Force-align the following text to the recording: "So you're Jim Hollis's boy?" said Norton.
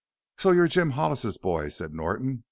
"So 0.39 0.49
you're 0.49 0.67
Jim 0.67 0.89
Hollis's 0.97 1.37
boy?" 1.37 1.69
said 1.69 1.93
Norton. 1.93 2.39